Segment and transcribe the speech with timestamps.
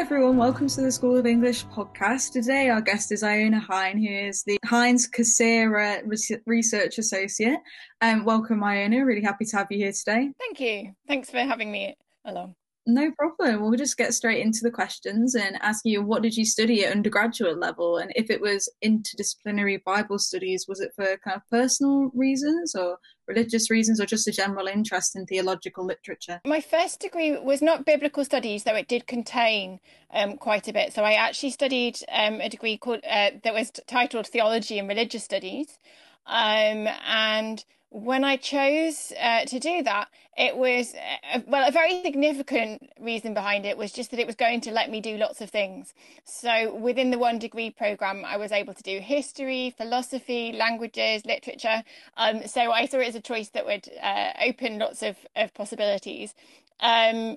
[0.00, 2.32] everyone, welcome to the School of English podcast.
[2.32, 6.02] Today, our guest is Iona Hine, who is the Heinz Cassirer
[6.46, 7.58] Research Associate.
[8.00, 9.04] Um, welcome, Iona.
[9.04, 10.30] Really happy to have you here today.
[10.38, 10.94] Thank you.
[11.06, 12.54] Thanks for having me along.
[12.86, 13.60] No problem.
[13.60, 16.92] We'll just get straight into the questions and ask you what did you study at
[16.92, 17.98] undergraduate level?
[17.98, 22.96] And if it was interdisciplinary Bible studies, was it for kind of personal reasons or
[23.30, 26.40] religious reasons or just a general interest in theological literature?
[26.44, 29.80] My first degree was not biblical studies, though it did contain
[30.12, 30.92] um, quite a bit.
[30.92, 35.24] So I actually studied um, a degree called uh, that was titled Theology and Religious
[35.24, 35.78] Studies.
[36.26, 40.94] Um, and when I chose uh, to do that, it was
[41.34, 44.70] uh, well a very significant reason behind it was just that it was going to
[44.70, 45.92] let me do lots of things.
[46.24, 51.82] So within the one degree program, I was able to do history, philosophy, languages, literature.
[52.16, 55.52] Um, so I saw it as a choice that would uh, open lots of, of
[55.52, 56.34] possibilities.
[56.78, 57.36] Um,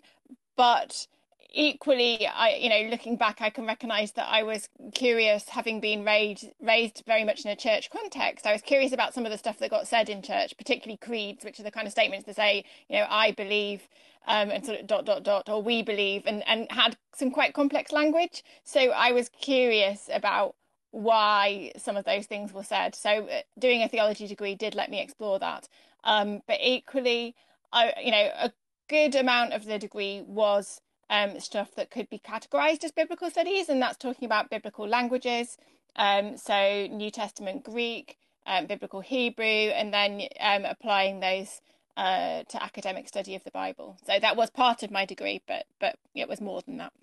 [0.56, 1.08] but
[1.54, 6.04] equally i you know looking back i can recognize that i was curious having been
[6.04, 9.38] raised raised very much in a church context i was curious about some of the
[9.38, 12.36] stuff that got said in church particularly creeds which are the kind of statements that
[12.36, 13.88] say you know i believe
[14.28, 17.54] um, and sort of dot dot dot or we believe and and had some quite
[17.54, 18.44] complex language.
[18.64, 20.56] So i was curious about
[20.92, 22.94] why some of those things were said.
[22.94, 25.68] So uh, doing a theology degree did let me explore that.
[26.04, 27.36] Um, but equally
[27.72, 28.52] i you know a
[28.90, 33.70] good amount of the degree was um, stuff that could be categorized as biblical studies,
[33.70, 35.58] and that's talking about biblical languages,
[35.96, 41.62] um, so New Testament Greek, um, biblical Hebrew, and then um, applying those
[41.96, 43.98] uh, to academic study of the Bible.
[44.06, 46.94] So that was part of my degree, but but it was more than that.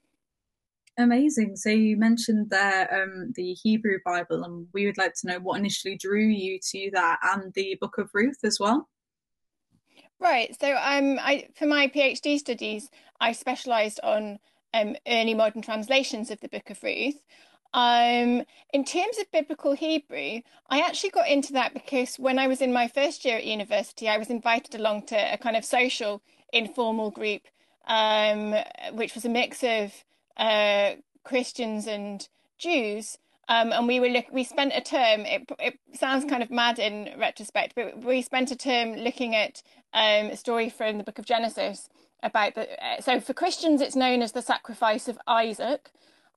[0.98, 1.56] Amazing.
[1.56, 5.58] So you mentioned there um, the Hebrew Bible, and we would like to know what
[5.58, 8.88] initially drew you to that and the Book of Ruth as well.
[10.20, 10.54] Right.
[10.60, 12.90] So um, I for my PhD studies,
[13.20, 14.38] I specialised on
[14.74, 17.24] um, early modern translations of the Book of Ruth.
[17.72, 18.42] Um,
[18.72, 22.72] in terms of biblical Hebrew, I actually got into that because when I was in
[22.72, 26.20] my first year at university, I was invited along to a kind of social
[26.52, 27.42] informal group,
[27.86, 28.56] um,
[28.92, 29.92] which was a mix of
[30.36, 32.28] uh, Christians and
[32.58, 33.18] Jews.
[33.50, 35.22] Um, and we were look, we spent a term.
[35.26, 39.60] It, it sounds kind of mad in retrospect, but we spent a term looking at
[39.92, 41.88] um, a story from the Book of Genesis
[42.22, 42.72] about the.
[42.82, 45.90] Uh, so for Christians, it's known as the sacrifice of Isaac.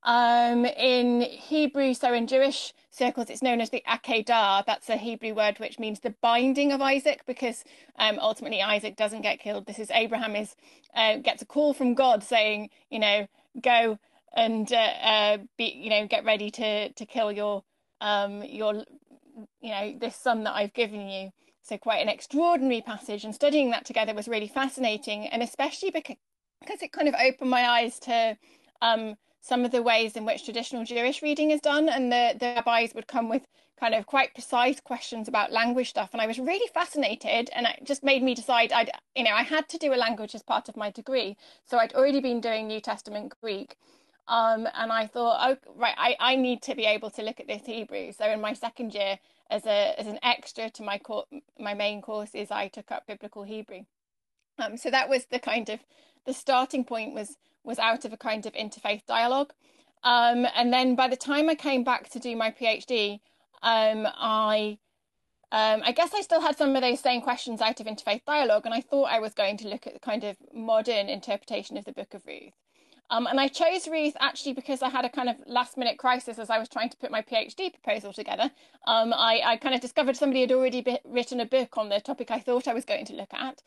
[0.06, 4.66] Um, in Hebrew, so in Jewish circles, it's known as the Akedah.
[4.66, 7.64] That's a Hebrew word which means the binding of Isaac, because
[8.00, 9.68] um, ultimately Isaac doesn't get killed.
[9.68, 10.56] This is Abraham is
[10.96, 13.28] uh, gets a call from God saying, you know,
[13.62, 14.00] go
[14.34, 17.64] and uh, uh, be you know get ready to to kill your
[18.02, 18.84] um your
[19.62, 21.32] you know this son that I've given you.
[21.62, 26.18] So quite an extraordinary passage, and studying that together was really fascinating, and especially because
[26.60, 28.38] because it kind of opened my eyes to
[28.82, 32.54] um, some of the ways in which traditional Jewish reading is done, and the the
[32.56, 33.44] rabbis would come with
[33.80, 37.86] kind of quite precise questions about language stuff, and I was really fascinated, and it
[37.86, 40.68] just made me decide I'd you know I had to do a language as part
[40.70, 43.78] of my degree, so I'd already been doing New Testament Greek,
[44.28, 47.48] um, and I thought, oh, right, I, I need to be able to look at
[47.48, 48.12] this Hebrew.
[48.12, 49.20] So in my second year,
[49.50, 51.28] as a as an extra to my course,
[51.60, 53.82] my main courses, I took up biblical Hebrew.
[54.60, 55.80] Um, so that was the kind of
[56.26, 59.54] the starting point was was out of a kind of interfaith dialogue.
[60.04, 63.20] Um, and then by the time I came back to do my PhD,
[63.62, 64.80] um, I
[65.52, 68.66] um, I guess I still had some of those same questions out of interfaith dialogue,
[68.66, 71.86] and I thought I was going to look at the kind of modern interpretation of
[71.86, 72.54] the Book of Ruth.
[73.10, 76.40] Um, and I chose Ruth actually because I had a kind of last minute crisis
[76.40, 78.50] as I was trying to put my PhD proposal together.
[78.88, 82.32] Um, I, I, kind of discovered somebody had already written a book on the topic
[82.32, 83.62] I thought I was going to look at.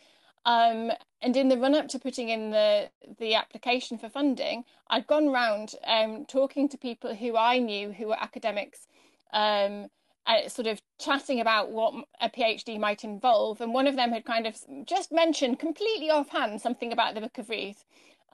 [0.46, 0.92] Um,
[1.22, 2.88] and in the run up to putting in the
[3.18, 8.06] the application for funding, I'd gone round um, talking to people who I knew who
[8.06, 8.86] were academics,
[9.32, 9.88] um,
[10.24, 13.60] uh, sort of chatting about what a PhD might involve.
[13.60, 14.56] And one of them had kind of
[14.86, 17.84] just mentioned completely offhand something about the Book of Ruth.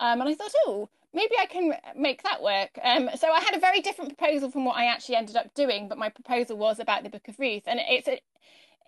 [0.03, 2.71] Um, and I thought, oh, maybe I can make that work.
[2.83, 5.89] Um, so I had a very different proposal from what I actually ended up doing,
[5.89, 8.21] but my proposal was about the Book of Ruth, and it's a,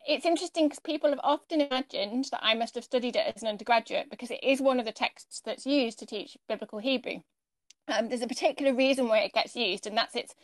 [0.09, 3.49] it's interesting because people have often imagined that I must have studied it as an
[3.49, 7.21] undergraduate because it is one of the texts that's used to teach biblical Hebrew.
[7.87, 10.35] Um, there's a particular reason why it gets used, and that's it's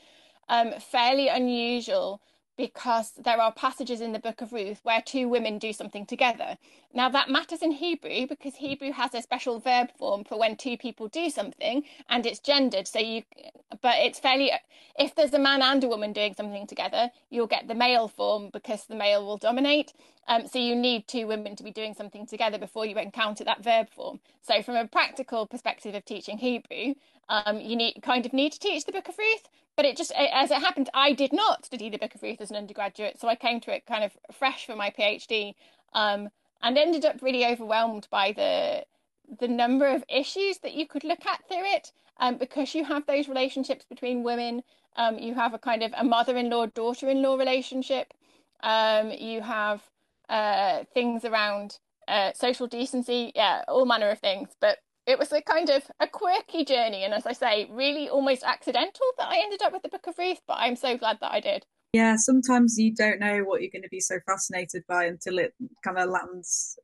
[0.48, 2.20] um, fairly unusual
[2.60, 6.58] because there are passages in the book of Ruth where two women do something together.
[6.92, 10.76] Now, that matters in Hebrew because Hebrew has a special verb form for when two
[10.76, 12.86] people do something and it's gendered.
[12.86, 13.22] So you,
[13.80, 14.52] but it's fairly,
[14.98, 18.50] if there's a man and a woman doing something together, you'll get the male form
[18.52, 19.94] because the male will dominate.
[20.28, 23.64] Um, so you need two women to be doing something together before you encounter that
[23.64, 24.20] verb form.
[24.42, 26.94] So, from a practical perspective of teaching Hebrew,
[27.28, 29.48] um, you need kind of need to teach the book of Ruth,
[29.80, 32.50] but it just as it happened i did not study the book of ruth as
[32.50, 35.54] an undergraduate so i came to it kind of fresh for my phd
[35.94, 36.28] um,
[36.62, 38.84] and ended up really overwhelmed by the
[39.40, 43.06] the number of issues that you could look at through it um, because you have
[43.06, 44.62] those relationships between women
[44.96, 48.12] um, you have a kind of a mother-in-law daughter-in-law relationship
[48.62, 49.80] um, you have
[50.28, 54.76] uh, things around uh, social decency yeah all manner of things but
[55.10, 59.06] it was a kind of a quirky journey and as i say really almost accidental
[59.18, 61.40] that i ended up with the book of ruth but i'm so glad that i
[61.40, 61.64] did.
[61.92, 65.54] Yeah sometimes you don't know what you're going to be so fascinated by until it
[65.82, 66.78] kind of lands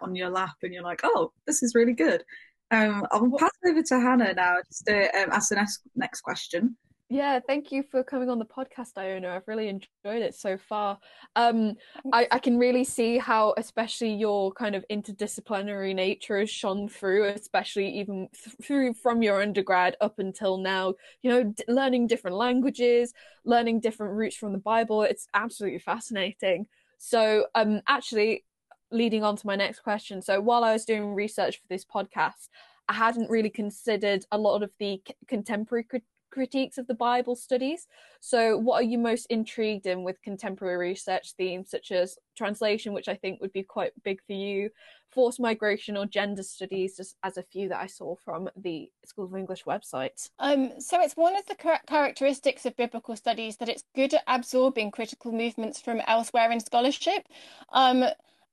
[0.00, 2.22] on your lap and you're like oh this is really good.
[2.70, 6.76] Um, i'll pass over to hannah now just to um, ask the next, next question
[7.12, 9.28] yeah, thank you for coming on the podcast, Iona.
[9.28, 10.98] I've really enjoyed it so far.
[11.36, 11.74] Um,
[12.10, 17.28] I, I can really see how, especially your kind of interdisciplinary nature has shone through,
[17.28, 20.94] especially even th- through from your undergrad up until now.
[21.22, 23.12] You know, d- learning different languages,
[23.44, 25.02] learning different roots from the Bible.
[25.02, 26.66] It's absolutely fascinating.
[26.96, 28.46] So, um, actually,
[28.90, 30.22] leading on to my next question.
[30.22, 32.48] So, while I was doing research for this podcast,
[32.88, 35.84] I hadn't really considered a lot of the contemporary
[36.32, 37.86] critiques of the Bible studies.
[38.20, 43.08] So, what are you most intrigued in with contemporary research themes such as translation, which
[43.08, 44.70] I think would be quite big for you,
[45.10, 49.26] forced migration, or gender studies, just as a few that I saw from the School
[49.26, 50.30] of English website?
[50.38, 54.90] Um, so, it's one of the characteristics of biblical studies that it's good at absorbing
[54.90, 57.28] critical movements from elsewhere in scholarship.
[57.72, 58.04] Um,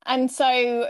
[0.05, 0.89] and so,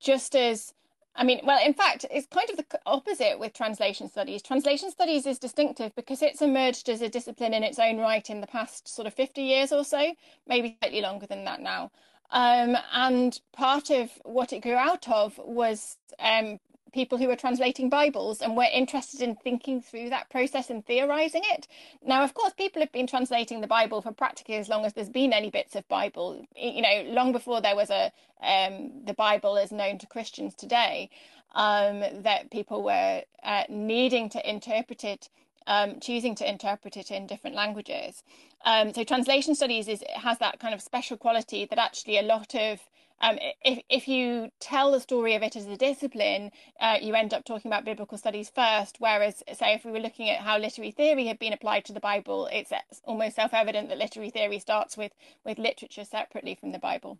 [0.00, 0.74] just as
[1.16, 4.42] I mean, well, in fact, it's kind of the opposite with translation studies.
[4.42, 8.40] Translation studies is distinctive because it's emerged as a discipline in its own right in
[8.40, 10.14] the past sort of 50 years or so,
[10.48, 11.90] maybe slightly longer than that now.
[12.30, 16.58] Um, and part of what it grew out of was um,
[16.94, 21.42] people who were translating Bibles and were interested in thinking through that process and theorizing
[21.52, 21.66] it.
[22.02, 25.10] Now, of course, people have been translating the Bible for practically as long as there's
[25.10, 26.46] been any bits of Bible.
[26.56, 31.10] You know, long before there was a um, the Bible as known to Christians today,
[31.54, 35.28] um, that people were uh, needing to interpret it.
[35.66, 38.22] Um, choosing to interpret it in different languages.
[38.66, 42.54] Um, so translation studies is has that kind of special quality that actually a lot
[42.54, 42.80] of
[43.20, 46.50] um, if, if you tell the story of it as a discipline,
[46.80, 48.96] uh, you end up talking about biblical studies first.
[48.98, 52.00] Whereas, say, if we were looking at how literary theory had been applied to the
[52.00, 52.72] Bible, it's
[53.04, 55.12] almost self evident that literary theory starts with,
[55.44, 57.18] with literature separately from the Bible.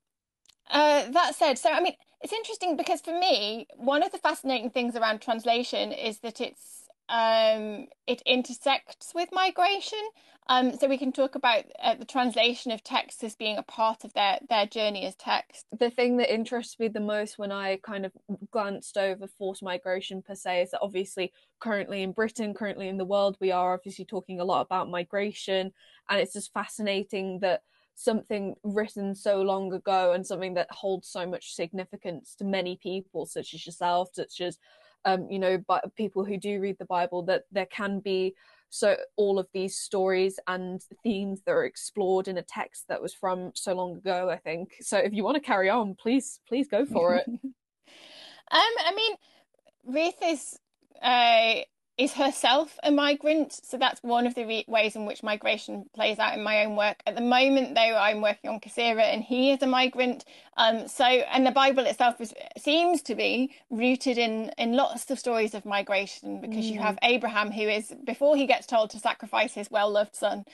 [0.70, 4.70] Uh, that said, so I mean, it's interesting because for me, one of the fascinating
[4.70, 10.02] things around translation is that it's um, it intersects with migration.
[10.46, 14.04] Um, so we can talk about uh, the translation of text as being a part
[14.04, 15.64] of their their journey as text.
[15.78, 18.12] The thing that interests me the most when I kind of
[18.50, 23.06] glanced over forced migration per se is that obviously currently in Britain, currently in the
[23.06, 25.72] world, we are obviously talking a lot about migration,
[26.10, 27.62] and it's just fascinating that
[27.94, 33.24] something written so long ago and something that holds so much significance to many people,
[33.24, 34.58] such as yourself, such as
[35.04, 38.34] um, you know, but people who do read the Bible, that there can be
[38.70, 43.14] so all of these stories and themes that are explored in a text that was
[43.14, 44.28] from so long ago.
[44.28, 44.98] I think so.
[44.98, 47.24] If you want to carry on, please, please go for it.
[47.28, 47.42] um,
[48.50, 49.14] I mean,
[49.84, 50.58] Ruth is
[51.00, 51.60] uh,
[51.96, 53.52] is herself a migrant.
[53.52, 56.74] So that's one of the re- ways in which migration plays out in my own
[56.74, 57.02] work.
[57.06, 60.24] At the moment, though, I'm working on Cassirer, and he is a migrant.
[60.56, 65.18] Um, so, and the Bible itself is, seems to be rooted in in lots of
[65.18, 66.72] stories of migration because mm.
[66.72, 70.44] you have Abraham, who is before he gets told to sacrifice his well loved son,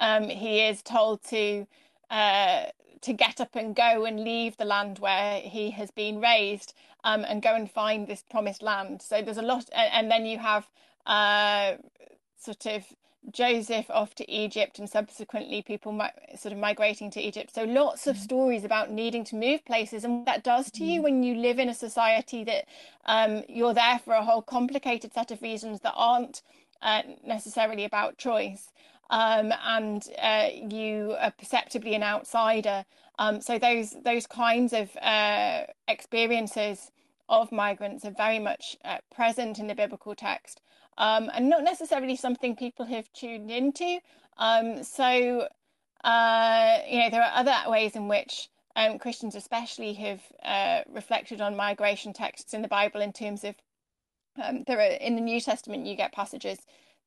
[0.00, 1.66] um, he is told to.
[2.10, 2.64] Uh,
[3.02, 7.24] to get up and go and leave the land where he has been raised um,
[7.24, 9.02] and go and find this promised land.
[9.02, 10.68] So there's a lot, and, and then you have
[11.06, 11.74] uh,
[12.38, 12.84] sort of
[13.30, 17.54] Joseph off to Egypt and subsequently people mi- sort of migrating to Egypt.
[17.54, 18.20] So lots of mm.
[18.20, 20.94] stories about needing to move places and what that does to mm.
[20.94, 22.64] you when you live in a society that
[23.04, 26.42] um, you're there for a whole complicated set of reasons that aren't
[26.82, 28.72] uh, necessarily about choice
[29.10, 32.84] um, and uh, you are perceptibly an outsider.
[33.18, 36.90] Um, so those those kinds of uh, experiences
[37.28, 40.62] of migrants are very much uh, present in the biblical text,
[40.98, 44.00] um, and not necessarily something people have tuned into.
[44.38, 45.48] Um, so
[46.02, 51.40] Uh, you know, there are other ways in which um, Christians, especially, have uh, reflected
[51.42, 53.54] on migration texts in the Bible in terms of
[54.42, 56.58] um, there are in the New Testament you get passages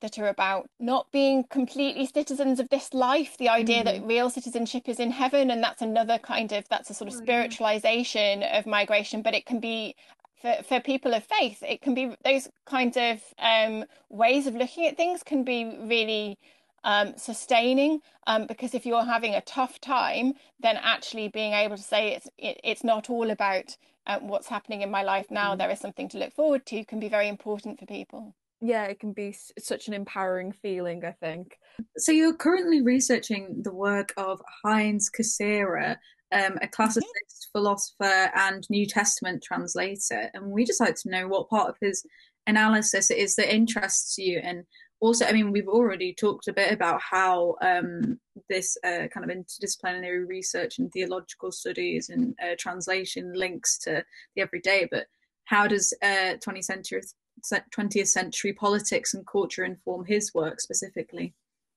[0.03, 3.85] that are about not being completely citizens of this life the idea mm.
[3.85, 7.17] that real citizenship is in heaven and that's another kind of that's a sort of
[7.17, 8.59] oh, spiritualization yeah.
[8.59, 9.95] of migration but it can be
[10.41, 14.85] for, for people of faith it can be those kinds of um, ways of looking
[14.85, 16.37] at things can be really
[16.83, 21.81] um, sustaining um, because if you're having a tough time then actually being able to
[21.81, 25.57] say it's it, it's not all about uh, what's happening in my life now mm.
[25.57, 28.99] there is something to look forward to can be very important for people yeah it
[28.99, 31.57] can be such an empowering feeling i think
[31.97, 35.97] so you're currently researching the work of heinz Cassirer
[36.31, 37.51] um, a classicist mm-hmm.
[37.51, 42.05] philosopher and new testament translator and we just like to know what part of his
[42.47, 44.63] analysis it is that interests you and
[45.01, 48.17] also i mean we've already talked a bit about how um,
[48.49, 54.03] this uh, kind of interdisciplinary research and theological studies and uh, translation links to
[54.35, 55.05] the everyday but
[55.45, 57.01] how does uh, 20th century
[57.43, 61.33] 20th century politics and culture inform his work specifically?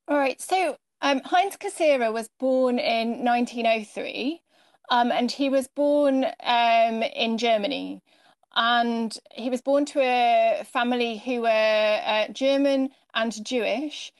[0.08, 4.40] All right, so um, Heinz Cassirer was born in 1903
[4.90, 8.02] um, and he was born um, in Germany.
[8.54, 14.12] And he was born to a family who were uh, German and Jewish.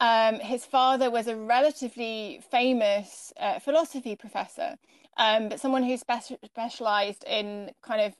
[0.00, 4.74] Um, his father was a relatively famous uh, philosophy professor,
[5.16, 8.16] um, but someone who spe- specialized in kind of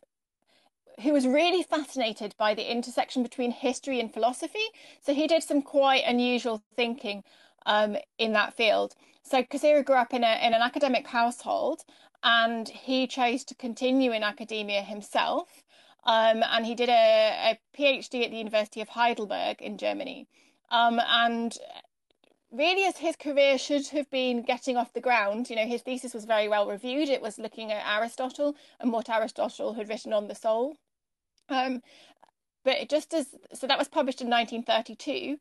[1.03, 4.67] who was really fascinated by the intersection between history and philosophy.
[5.01, 7.25] So he did some quite unusual thinking
[7.67, 8.95] um, in that field.
[9.23, 11.85] So Cassirer grew up in, a, in an academic household
[12.23, 15.65] and he chose to continue in academia himself.
[16.05, 20.29] Um, and he did a, a, PhD at the University of Heidelberg in Germany.
[20.71, 21.57] Um, and
[22.53, 26.13] really, as his career should have been getting off the ground, you know, his thesis
[26.13, 27.09] was very well reviewed.
[27.09, 30.77] It was looking at Aristotle and what Aristotle had written on the soul.
[31.49, 31.83] Um,
[32.65, 35.39] but just as so that was published in 1932.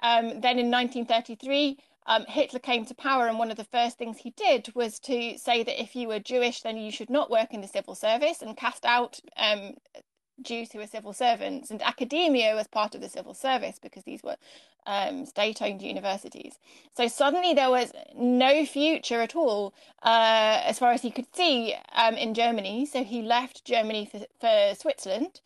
[0.00, 4.18] Um, then in 1933, um, Hitler came to power, and one of the first things
[4.18, 7.54] he did was to say that if you were Jewish, then you should not work
[7.54, 9.74] in the civil service and cast out um,
[10.42, 11.70] Jews who were civil servants.
[11.70, 14.36] And academia was part of the civil service because these were
[14.86, 16.58] um, state owned universities.
[16.96, 21.74] So suddenly there was no future at all, uh, as far as he could see,
[21.94, 22.86] um, in Germany.
[22.86, 25.40] So he left Germany for, for Switzerland.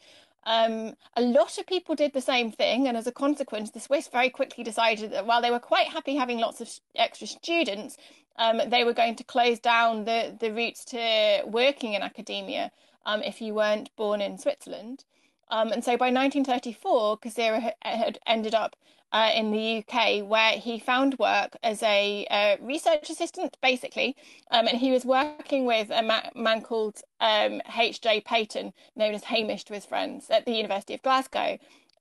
[0.45, 4.09] Um, a lot of people did the same thing, and as a consequence, the Swiss
[4.09, 7.99] very quickly decided that while they were quite happy having lots of extra students,
[8.39, 12.71] um, they were going to close down the, the routes to working in academia
[13.07, 15.05] um, if you weren't born in Switzerland.
[15.51, 18.77] Um, and so by 1934, Cassirer had ended up
[19.13, 24.17] uh, in the UK, where he found work as a research assistant, basically.
[24.51, 28.17] Um, and he was working with a ma- man called H.J.
[28.17, 31.59] Um, Paton, known as Hamish to his friends, at the University of Glasgow.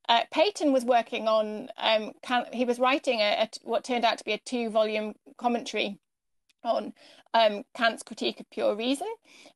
[0.09, 4.17] Uh, Paton was working on, um, can- he was writing a, a, what turned out
[4.17, 5.99] to be a two volume commentary
[6.63, 6.93] on
[7.33, 9.07] um, Kant's critique of pure reason.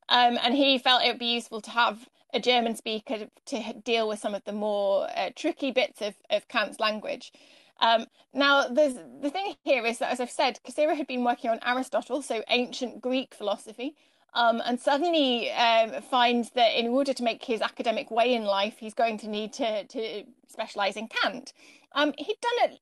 [0.09, 4.07] Um, and he felt it would be useful to have a German speaker to deal
[4.07, 7.31] with some of the more uh, tricky bits of, of Kant's language.
[7.79, 11.59] Um, now, the thing here is that, as I've said, Cassirer had been working on
[11.65, 13.95] Aristotle, so ancient Greek philosophy,
[14.33, 18.75] um, and suddenly um, finds that in order to make his academic way in life,
[18.77, 21.53] he's going to need to, to specialise in Kant.
[21.93, 22.79] Um, he'd done it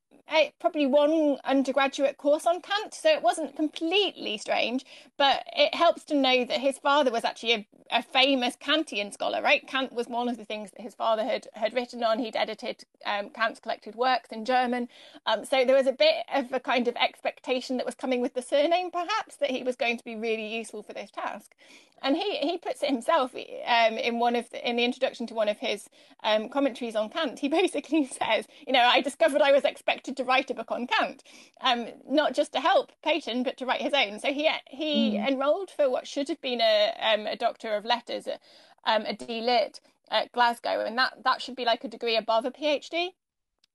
[0.59, 4.85] probably one undergraduate course on Kant, so it wasn't completely strange,
[5.17, 9.41] but it helps to know that his father was actually a, a, famous Kantian scholar,
[9.41, 9.65] right?
[9.67, 12.19] Kant was one of the things that his father had, had written on.
[12.19, 14.87] He'd edited um, Kant's collected works in German.
[15.25, 18.33] Um, so there was a bit of a kind of expectation that was coming with
[18.33, 21.55] the surname, perhaps, that he was going to be really useful for this task
[22.01, 25.33] and he he puts it himself um, in one of the, in the introduction to
[25.33, 25.89] one of his
[26.23, 27.39] um, commentaries on Kant.
[27.39, 30.85] He basically says, you know, I discovered I was expected to write a book on
[30.85, 31.23] Kant,
[31.61, 34.19] um, not just to help Paton, but to write his own.
[34.19, 35.27] So he he mm.
[35.27, 38.37] enrolled for what should have been a um, a Doctor of Letters, a,
[38.85, 39.79] um, a D Lit
[40.11, 43.09] at Glasgow, and that that should be like a degree above a PhD.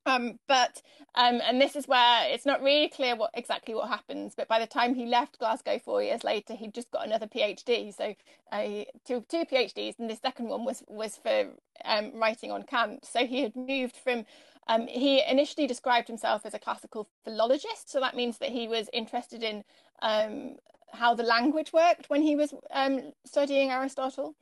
[0.06, 0.82] Um, but
[1.14, 4.34] um, and this is where it's not really clear what exactly what happens.
[4.36, 7.94] But by the time he left Glasgow four years later, he'd just got another PhD,
[7.94, 8.14] so
[8.52, 11.46] uh, two two PhDs, and the second one was was for
[11.84, 13.06] um, writing on Kant.
[13.06, 14.26] So he had moved from.
[14.66, 18.88] Um, he initially described himself as a classical philologist, so that means that he was
[18.92, 19.64] interested in
[20.02, 20.56] um,
[20.92, 24.34] how the language worked when he was um, studying Aristotle.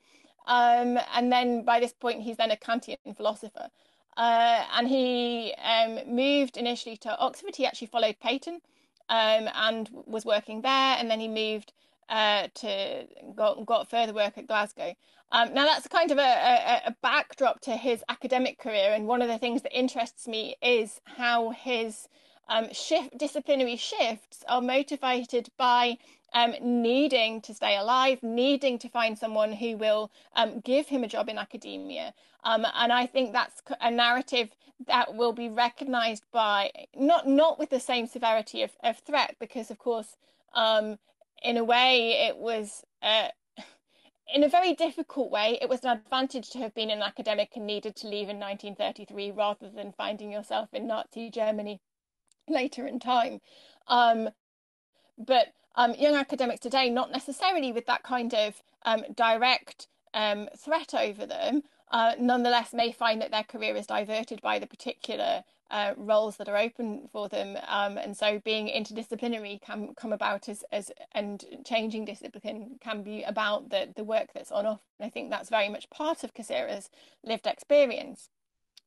[0.46, 3.68] and then by this point, he's then a Kantian philosopher.
[4.16, 7.56] Uh, and he um, moved initially to Oxford.
[7.56, 8.60] He actually followed Paton
[9.08, 11.72] um, and was working there, and then he moved
[12.08, 14.94] uh, to got got further work at Glasgow.
[15.30, 19.22] Um, now that's kind of a, a, a, backdrop to his academic career, and one
[19.22, 22.08] of the things that interests me is how his
[22.48, 25.96] um, shift disciplinary shifts are motivated by
[26.34, 31.08] um, needing to stay alive, needing to find someone who will um, give him a
[31.08, 32.14] job in academia.
[32.44, 34.50] Um, and I think that's a narrative
[34.86, 39.70] that will be recognised by not not with the same severity of, of threat, because
[39.70, 40.16] of course,
[40.54, 40.98] um,
[41.44, 42.84] in a way, it was.
[43.02, 43.28] Uh,
[44.34, 47.66] in a very difficult way, it was an advantage to have been an academic and
[47.66, 51.80] needed to leave in 1933 rather than finding yourself in Nazi Germany
[52.48, 53.40] later in time.
[53.88, 54.30] Um,
[55.18, 60.94] but um, young academics today, not necessarily with that kind of um, direct um, threat
[60.94, 65.94] over them, uh, nonetheless may find that their career is diverted by the particular uh,
[65.96, 67.56] roles that are open for them.
[67.66, 73.22] Um, and so being interdisciplinary can come about as, as and changing discipline can be
[73.22, 74.82] about the, the work that's on offer.
[75.00, 76.90] And I think that's very much part of Cassirer's
[77.24, 78.28] lived experience.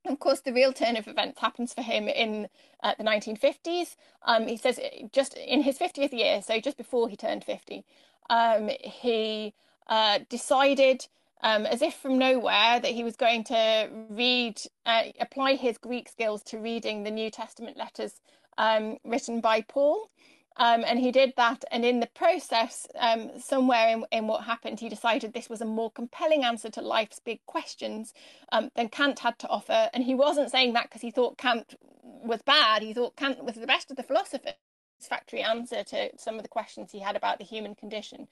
[0.06, 2.48] Of course, the real turn of events happens for him in
[2.84, 3.96] uh, the 1950s.
[4.22, 4.80] Um, he says
[5.12, 7.84] just in his 50th year, so just before he turned 50,
[8.30, 9.56] um, he
[9.88, 11.08] uh, decided
[11.42, 16.10] um, as if from nowhere, that he was going to read, uh, apply his Greek
[16.10, 18.22] skills to reading the New Testament letters
[18.58, 20.10] um, written by Paul.
[20.58, 21.65] Um, and he did that.
[21.70, 25.65] And in the process, um, somewhere in, in what happened, he decided this was a
[25.65, 28.13] more compelling answer to life's big questions
[28.51, 29.89] um, than Kant had to offer.
[29.94, 32.84] And he wasn't saying that because he thought Kant was bad.
[32.84, 34.54] He thought Kant was the best of the philosophers.
[35.01, 38.30] Factory answer to some of the questions he had about the human condition.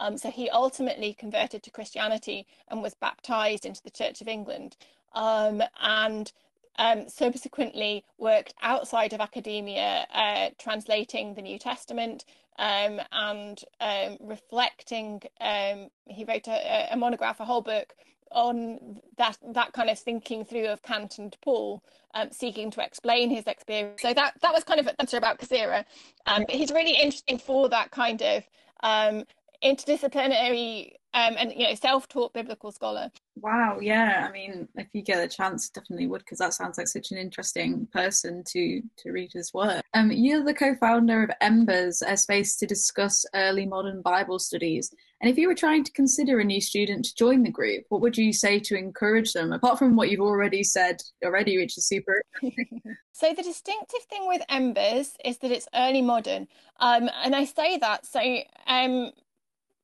[0.00, 4.76] Um, so he ultimately converted to Christianity and was baptized into the Church of England.
[5.12, 6.32] Um, and
[6.78, 12.24] um, subsequently worked outside of academia, uh, translating the New Testament
[12.58, 15.22] um, and um, reflecting.
[15.40, 17.94] Um, he wrote a, a, monograph, a whole book
[18.32, 21.82] on that that kind of thinking through of Kant and Paul,
[22.14, 24.00] um, seeking to explain his experience.
[24.00, 25.84] So that that was kind of an answer about Cassirer.
[26.26, 28.44] Um, but he's really interesting for that kind of
[28.82, 29.24] um,
[29.62, 33.10] interdisciplinary um, and you know self-taught biblical scholar.
[33.36, 36.88] Wow yeah i mean if you get a chance definitely would because that sounds like
[36.88, 39.82] such an interesting person to to read his work.
[39.94, 44.94] Um, you're the co-founder of embers a space to discuss early modern bible studies.
[45.22, 48.00] And if you were trying to consider a new student to join the group what
[48.02, 51.86] would you say to encourage them apart from what you've already said already which is
[51.86, 52.22] super
[53.12, 56.46] so the distinctive thing with embers is that it's early modern.
[56.78, 58.20] Um, and i say that so
[58.66, 59.10] um,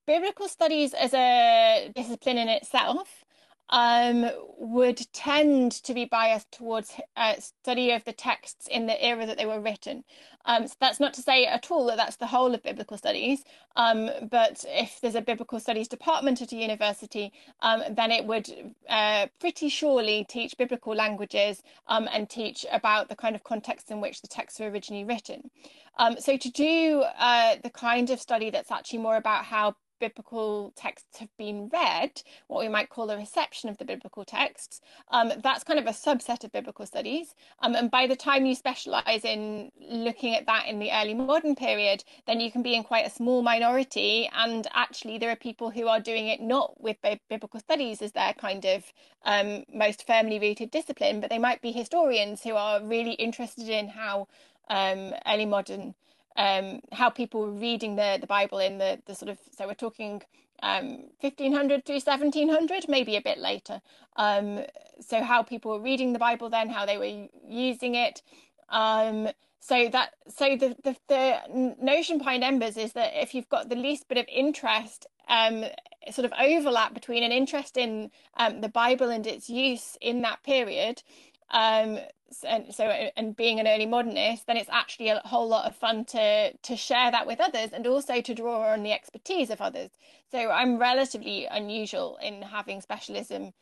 [0.06, 3.24] biblical studies as a discipline in itself
[3.70, 9.26] um, would tend to be biased towards uh, study of the texts in the era
[9.26, 10.04] that they were written.
[10.44, 13.42] Um, so that's not to say at all that that's the whole of biblical studies,
[13.74, 18.48] um, but if there's a biblical studies department at a university, um, then it would
[18.88, 24.00] uh, pretty surely teach biblical languages um, and teach about the kind of context in
[24.00, 25.50] which the texts were originally written.
[25.98, 30.72] Um, so to do uh, the kind of study that's actually more about how biblical
[30.76, 34.80] texts have been read, what we might call a reception of the biblical texts,
[35.10, 37.34] um, that's kind of a subset of biblical studies.
[37.60, 41.54] Um, and by the time you specialize in looking at that in the early modern
[41.54, 44.28] period, then you can be in quite a small minority.
[44.34, 46.96] And actually, there are people who are doing it not with
[47.28, 48.84] biblical studies as their kind of
[49.24, 53.88] um, most firmly rooted discipline, but they might be historians who are really interested in
[53.88, 54.28] how
[54.68, 55.94] um, early modern
[56.36, 59.74] um, how people were reading the, the Bible in the, the sort of, so we're
[59.74, 60.22] talking
[60.62, 63.80] um, 1500 through 1700, maybe a bit later.
[64.16, 64.60] Um,
[65.00, 68.22] so how people were reading the Bible then, how they were using it.
[68.68, 69.28] Um,
[69.60, 73.74] so that so the, the, the notion behind embers is that if you've got the
[73.74, 75.64] least bit of interest um,
[76.10, 80.42] sort of overlap between an interest in um, the Bible and its use in that
[80.44, 81.02] period
[81.50, 81.98] um,
[82.44, 86.04] and so and being an early modernist then it's actually a whole lot of fun
[86.04, 89.90] to to share that with others and also to draw on the expertise of others.
[90.30, 93.52] So i'm relatively unusual in having specialism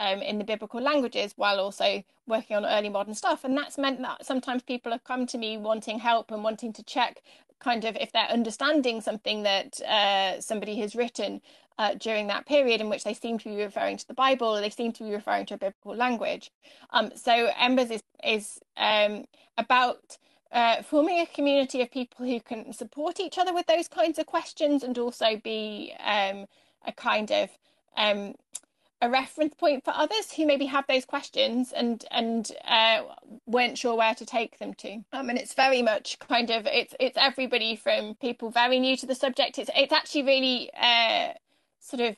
[0.00, 3.44] um, in the biblical languages while also working on early modern stuff.
[3.44, 6.82] And that's meant that sometimes people have come to me wanting help and wanting to
[6.82, 7.22] check
[7.58, 11.42] kind of if they're understanding something that uh, somebody has written
[11.80, 14.60] uh, during that period in which they seem to be referring to the Bible or
[14.60, 16.52] they seem to be referring to a biblical language.
[16.90, 19.24] Um, so Embers is is um,
[19.56, 20.18] about
[20.52, 24.26] uh, forming a community of people who can support each other with those kinds of
[24.26, 26.44] questions and also be um,
[26.84, 27.48] a kind of
[27.96, 28.34] um,
[29.00, 33.04] a reference point for others who maybe have those questions and and uh,
[33.46, 35.02] weren't sure where to take them to.
[35.14, 39.06] Um, and it's very much kind of it's it's everybody from people very new to
[39.06, 39.58] the subject.
[39.58, 41.32] It's it's actually really uh,
[41.80, 42.16] sort of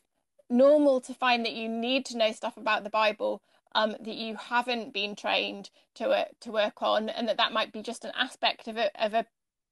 [0.51, 3.41] normal to find that you need to know stuff about the Bible
[3.75, 7.73] um, that you haven't been trained to uh, to work on, and that that might
[7.73, 9.27] be just an aspect of a of a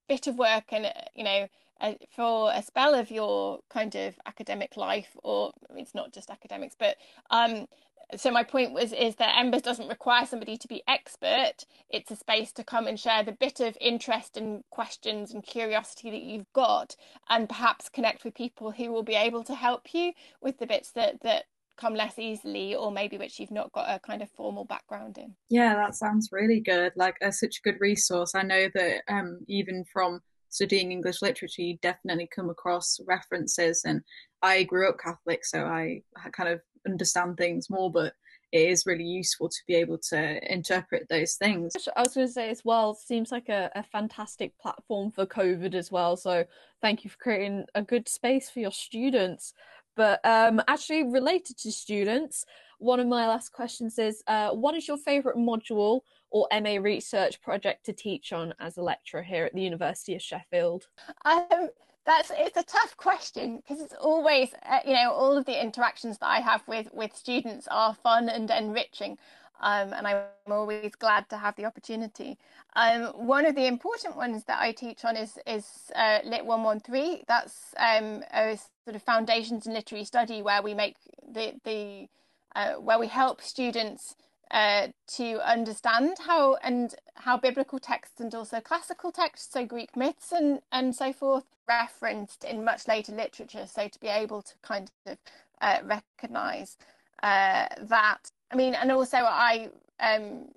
[0.09, 1.49] bit of work and you know
[1.81, 6.77] uh, for a spell of your kind of academic life, or it's not just academics,
[6.79, 6.97] but
[7.31, 7.67] um,
[8.17, 11.65] so my point was is that Embers doesn't require somebody to be expert.
[11.89, 16.11] It's a space to come and share the bit of interest and questions and curiosity
[16.11, 16.97] that you've got,
[17.29, 20.93] and perhaps connect with people who will be able to help you with the bits
[20.93, 21.45] that that
[21.77, 25.35] come less easily or maybe which you've not got a kind of formal background in
[25.49, 29.39] yeah that sounds really good like a, such a good resource i know that um,
[29.49, 30.21] even from
[30.51, 33.83] studying English literature, you definitely come across references.
[33.85, 34.03] And
[34.43, 38.15] I grew up Catholic, so I kind of understand things more, but
[38.53, 41.73] it is really useful to be able to interpret those things.
[41.97, 45.75] I was going to say as well, seems like a, a fantastic platform for COVID
[45.75, 46.17] as well.
[46.17, 46.45] So
[46.83, 49.55] thank you for creating a good space for your students.
[49.97, 52.45] But um, actually, related to students,
[52.79, 57.41] one of my last questions is uh, what is your favourite module or MA research
[57.43, 60.87] project to teach on as a lecturer here at the University of Sheffield?
[61.25, 61.69] Um,
[62.07, 66.19] that's it's a tough question because it's always uh, you know all of the interactions
[66.19, 69.19] that I have with with students are fun and enriching.
[69.63, 72.39] Um, and I'm always glad to have the opportunity.
[72.77, 77.25] Um, one of the important ones that I teach on is is uh, Lit 113.
[77.29, 80.97] That's um, a sort of foundations in literary study where we make
[81.31, 82.09] the the
[82.57, 84.17] uh, where we help students
[84.51, 90.33] uh, to understand how and how biblical texts and also classical texts, so Greek myths
[90.33, 93.67] and and so forth, referenced in much later literature.
[93.67, 95.19] So to be able to kind of
[95.61, 96.77] uh, recognise
[97.23, 98.31] uh, that.
[98.51, 100.49] I mean, and also I um,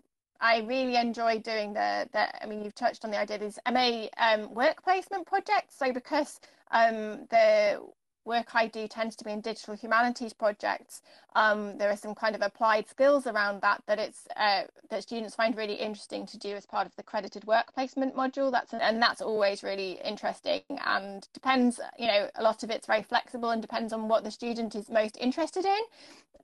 [0.42, 2.44] I really enjoy doing the the.
[2.44, 5.78] I mean, you've touched on the idea of these MA um, work placement projects.
[5.78, 6.40] So because
[6.72, 7.80] um, the
[8.26, 11.02] work I do tends to be in digital humanities projects.
[11.36, 15.36] Um, there are some kind of applied skills around that that it's uh, that students
[15.36, 18.52] find really interesting to do as part of the credited work placement module.
[18.52, 21.80] That's and that's always really interesting and depends.
[21.98, 24.90] You know, a lot of it's very flexible and depends on what the student is
[24.90, 25.80] most interested in.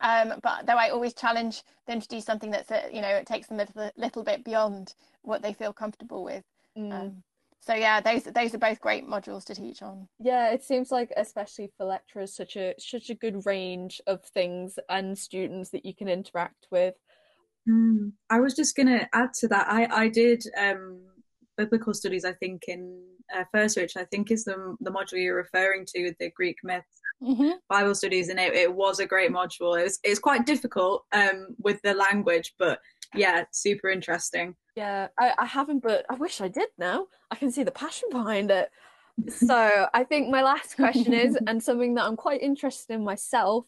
[0.01, 3.27] Um, but though I always challenge them to do something that's a, you know it
[3.27, 6.43] takes them a little, little bit beyond what they feel comfortable with.
[6.77, 6.93] Mm.
[6.93, 7.23] Um,
[7.61, 11.11] so yeah those those are both great modules to teach on yeah it seems like
[11.17, 15.93] especially for lecturers such a such a good range of things and students that you
[15.93, 16.95] can interact with
[17.67, 18.11] mm.
[18.29, 21.01] i was just going to add to that i i did um
[21.57, 23.01] biblical studies i think in
[23.35, 26.57] uh, first which i think is the the module you're referring to with the greek
[26.63, 27.51] myths mm-hmm.
[27.69, 31.47] bible studies and it, it was a great module it was, it's quite difficult um
[31.59, 32.79] with the language but
[33.15, 37.07] yeah super interesting yeah, I, I haven't, but I wish I did now.
[37.29, 38.69] I can see the passion behind it.
[39.27, 43.65] So I think my last question is, and something that I'm quite interested in myself.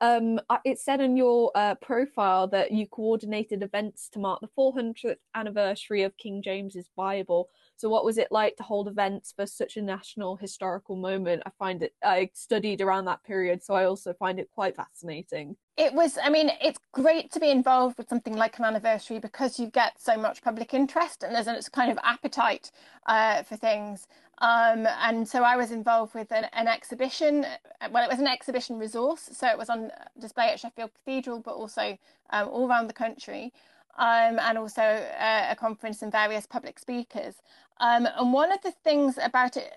[0.00, 5.16] Um, it said on your uh, profile that you coordinated events to mark the 400th
[5.34, 7.50] anniversary of King James's Bible.
[7.76, 11.42] So, what was it like to hold events for such a national historical moment?
[11.44, 15.56] I find it, I studied around that period, so I also find it quite fascinating.
[15.76, 19.58] It was, I mean, it's great to be involved with something like an anniversary because
[19.58, 22.70] you get so much public interest and there's a kind of appetite
[23.06, 24.06] uh, for things.
[24.38, 27.46] Um, and so I was involved with an, an, exhibition.
[27.90, 31.54] Well, it was an exhibition resource, so it was on display at Sheffield Cathedral, but
[31.54, 31.96] also
[32.30, 33.52] um, all around the country,
[33.96, 37.34] um, and also uh, a conference and various public speakers.
[37.78, 39.72] Um, and one of the things about it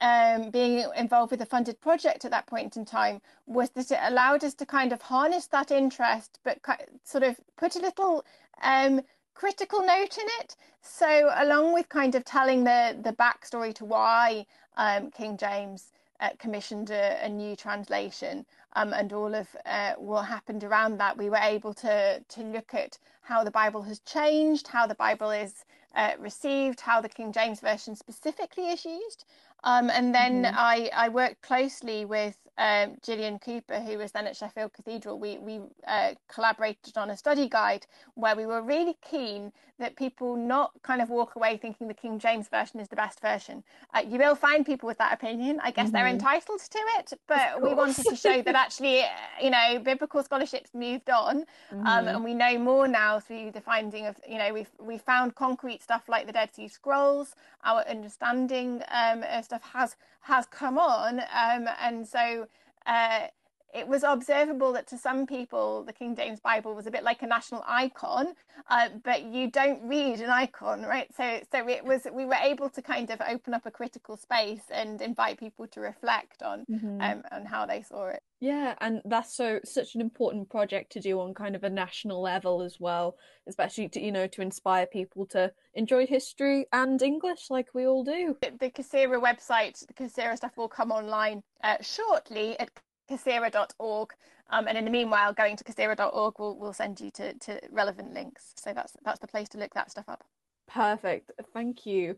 [0.00, 3.98] um, being involved with a funded project at that point in time was that it
[4.02, 6.58] allowed us to kind of harness that interest, but
[7.04, 8.24] sort of put a little
[8.62, 9.00] um,
[9.34, 10.56] critical note in it.
[10.82, 16.30] So, along with kind of telling the the backstory to why um, King James uh,
[16.38, 21.30] commissioned a, a, new translation um, and all of uh, what happened around that, we
[21.30, 25.64] were able to to look at how the Bible has changed, how the Bible is
[25.96, 29.24] uh, received, how the King James Version specifically is used.
[29.66, 30.54] Um, and then mm-hmm.
[30.56, 35.18] I, I worked closely with um, Gillian Cooper, who was then at Sheffield Cathedral.
[35.18, 40.36] We, we uh, collaborated on a study guide where we were really keen that people
[40.36, 43.62] not kind of walk away thinking the King James Version is the best version.
[43.92, 45.60] Uh, you will find people with that opinion.
[45.62, 45.96] I guess mm-hmm.
[45.96, 49.02] they're entitled to it, but we wanted to show that actually,
[49.42, 51.44] you know, biblical scholarship's moved on, um,
[51.78, 51.86] mm-hmm.
[51.86, 55.34] um, and we know more now through the finding of, you know, we've we found
[55.34, 57.34] concrete stuff like the Dead Sea Scrolls.
[57.64, 62.46] Our understanding um, of stuff has has come on, um, and so.
[62.86, 63.26] Uh,
[63.74, 67.22] it was observable that to some people the King James Bible was a bit like
[67.22, 68.28] a national icon,
[68.70, 71.08] uh, but you don't read an icon, right?
[71.14, 74.62] So so it was we were able to kind of open up a critical space
[74.70, 77.00] and invite people to reflect on mm-hmm.
[77.00, 78.22] um, on how they saw it.
[78.40, 82.20] Yeah, and that's so such an important project to do on kind of a national
[82.20, 87.50] level as well, especially to you know to inspire people to enjoy history and English
[87.50, 88.36] like we all do.
[88.40, 92.70] The, the CASERA website, the CASERA stuff will come online uh, shortly at
[93.10, 94.10] casera.org.
[94.48, 98.14] Um, and in the meanwhile, going to casera.org will will send you to, to relevant
[98.14, 98.52] links.
[98.56, 100.24] So that's that's the place to look that stuff up.
[100.68, 101.32] Perfect.
[101.52, 102.16] Thank you.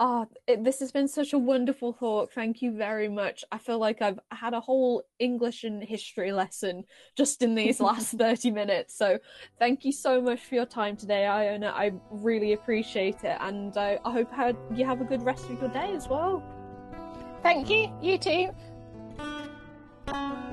[0.00, 2.32] Ah, oh, this has been such a wonderful talk.
[2.32, 3.44] Thank you very much.
[3.50, 6.84] I feel like I've had a whole English and history lesson
[7.16, 8.96] just in these last 30 minutes.
[8.96, 9.18] So,
[9.58, 11.70] thank you so much for your time today, Iona.
[11.74, 13.38] I really appreciate it.
[13.40, 16.44] And I, I hope you have a good rest of your day as well.
[17.42, 17.92] Thank you.
[18.00, 18.50] You too
[20.10, 20.47] thank you